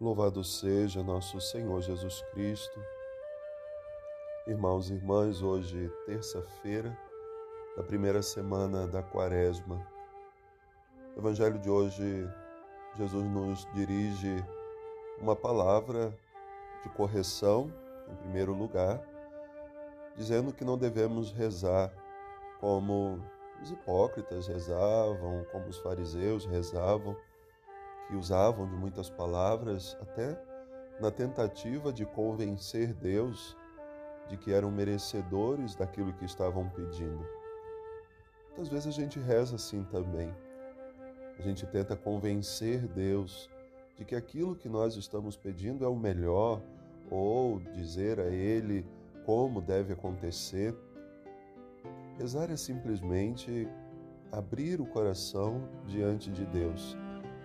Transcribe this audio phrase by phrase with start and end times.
[0.00, 2.82] Louvado seja nosso Senhor Jesus Cristo.
[4.46, 6.98] Irmãos e irmãs, hoje, terça-feira,
[7.76, 9.86] da primeira semana da Quaresma.
[11.14, 12.26] No Evangelho de hoje,
[12.96, 14.42] Jesus nos dirige
[15.20, 16.16] uma palavra
[16.82, 17.70] de correção,
[18.10, 19.02] em primeiro lugar,
[20.16, 21.92] dizendo que não devemos rezar
[22.58, 23.22] como
[23.60, 27.14] os hipócritas rezavam, como os fariseus rezavam
[28.10, 30.36] que usavam de muitas palavras, até
[31.00, 33.56] na tentativa de convencer Deus
[34.28, 37.24] de que eram merecedores daquilo que estavam pedindo.
[38.48, 40.34] Muitas vezes a gente reza assim também.
[41.38, 43.48] A gente tenta convencer Deus
[43.96, 46.60] de que aquilo que nós estamos pedindo é o melhor,
[47.08, 48.84] ou dizer a Ele
[49.24, 50.74] como deve acontecer.
[52.18, 53.68] Rezar é simplesmente
[54.32, 56.96] abrir o coração diante de Deus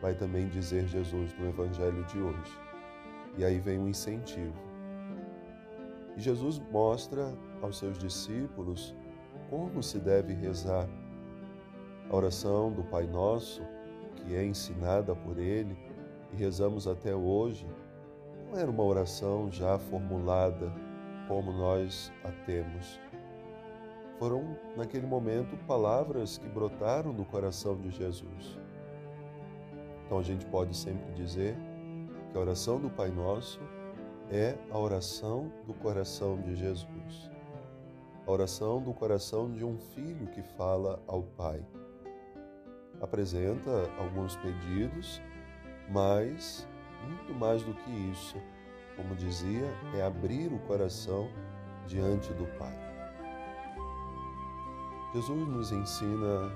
[0.00, 2.58] vai também dizer Jesus no Evangelho de hoje.
[3.36, 4.54] E aí vem o um incentivo.
[6.16, 8.94] E Jesus mostra aos seus discípulos
[9.48, 10.88] como se deve rezar.
[12.10, 13.62] A oração do Pai Nosso,
[14.16, 15.76] que é ensinada por ele
[16.32, 17.66] e rezamos até hoje,
[18.50, 20.72] não era uma oração já formulada
[21.28, 23.00] como nós a temos.
[24.18, 28.58] Foram, naquele momento, palavras que brotaram no coração de Jesus.
[30.10, 31.56] Então a gente pode sempre dizer
[32.32, 33.60] que a oração do Pai Nosso
[34.28, 37.30] é a oração do coração de Jesus.
[38.26, 41.64] A oração do coração de um filho que fala ao Pai.
[43.00, 45.22] Apresenta alguns pedidos,
[45.88, 46.66] mas
[47.06, 48.36] muito mais do que isso,
[48.96, 51.30] como dizia, é abrir o coração
[51.86, 52.76] diante do Pai.
[55.14, 56.50] Jesus nos ensina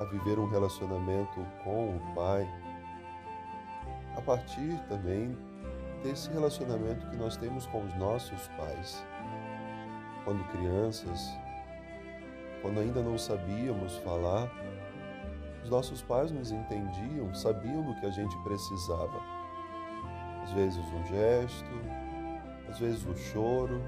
[0.00, 2.44] a viver um relacionamento com o Pai
[4.18, 5.38] a partir também
[6.02, 9.06] desse relacionamento que nós temos com os nossos pais.
[10.24, 11.30] Quando crianças,
[12.60, 14.50] quando ainda não sabíamos falar,
[15.62, 19.22] os nossos pais nos entendiam, sabiam do que a gente precisava.
[20.42, 21.70] Às vezes um gesto,
[22.68, 23.80] às vezes um choro,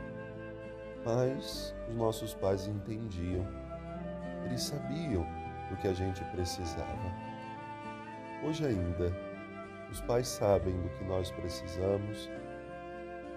[1.05, 3.45] mas os nossos pais entendiam.
[4.45, 5.27] Eles sabiam
[5.69, 7.13] do que a gente precisava.
[8.45, 9.30] Hoje ainda,
[9.91, 12.31] os pais sabem do que nós precisamos,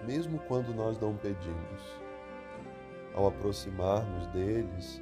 [0.06, 1.82] mesmo quando nós não pedimos.
[3.14, 5.00] Ao aproximarmos deles,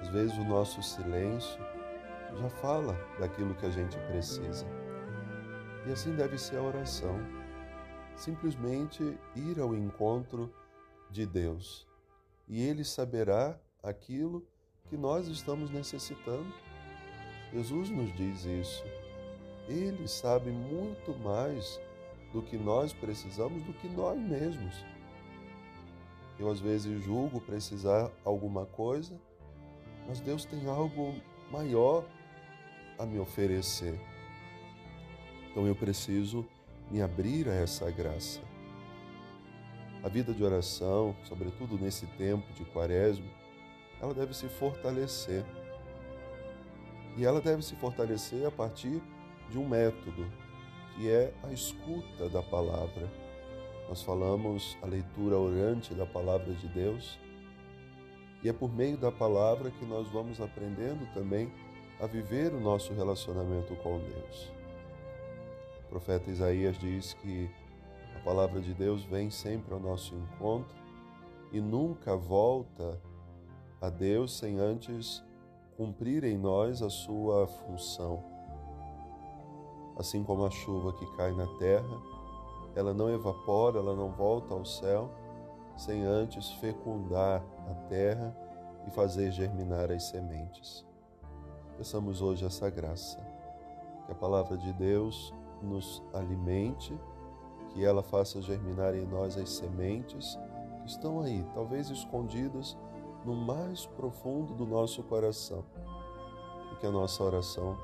[0.00, 1.58] às vezes o nosso silêncio
[2.36, 4.66] já fala daquilo que a gente precisa.
[5.86, 7.18] E assim deve ser a oração.
[8.16, 10.52] Simplesmente ir ao encontro
[11.10, 11.86] de Deus.
[12.46, 14.46] E Ele saberá aquilo
[14.88, 16.52] que nós estamos necessitando.
[17.52, 18.84] Jesus nos diz isso.
[19.68, 21.78] Ele sabe muito mais
[22.32, 24.74] do que nós precisamos do que nós mesmos.
[26.38, 29.14] Eu às vezes julgo precisar alguma coisa,
[30.06, 31.14] mas Deus tem algo
[31.50, 32.04] maior
[32.98, 34.00] a me oferecer.
[35.50, 36.46] Então eu preciso
[36.90, 38.40] me abrir a essa graça.
[40.02, 43.26] A vida de oração, sobretudo nesse tempo de quaresma,
[44.00, 45.44] ela deve se fortalecer.
[47.16, 49.02] E ela deve se fortalecer a partir
[49.50, 50.26] de um método,
[50.94, 53.08] que é a escuta da palavra.
[53.88, 57.18] Nós falamos a leitura orante da palavra de Deus,
[58.42, 61.52] e é por meio da palavra que nós vamos aprendendo também
[62.00, 64.52] a viver o nosso relacionamento com Deus.
[65.84, 67.50] O profeta Isaías diz que
[68.14, 70.76] a palavra de Deus vem sempre ao nosso encontro
[71.50, 73.00] e nunca volta
[73.80, 75.24] a Deus sem antes
[75.76, 78.37] cumprir em nós a sua função
[79.98, 82.00] assim como a chuva que cai na terra,
[82.76, 85.10] ela não evapora, ela não volta ao céu,
[85.76, 88.36] sem antes fecundar a terra
[88.86, 90.86] e fazer germinar as sementes.
[91.76, 93.18] Peçamos hoje essa graça,
[94.06, 96.96] que a palavra de Deus nos alimente,
[97.70, 100.38] que ela faça germinar em nós as sementes
[100.82, 102.76] que estão aí, talvez escondidas
[103.24, 105.64] no mais profundo do nosso coração,
[106.72, 107.76] e que a nossa oração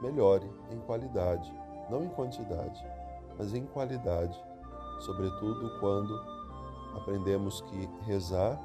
[0.00, 1.52] melhore em qualidade,
[1.90, 2.84] não em quantidade,
[3.38, 4.38] mas em qualidade,
[5.00, 6.14] sobretudo quando
[6.96, 8.60] aprendemos que rezar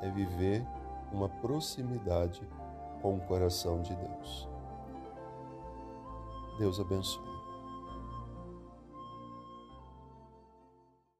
[0.00, 0.66] é viver
[1.12, 2.46] uma proximidade
[3.00, 4.48] com o coração de Deus.
[6.58, 7.31] Deus abençoe.